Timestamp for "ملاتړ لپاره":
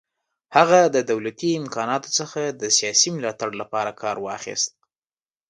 3.17-3.91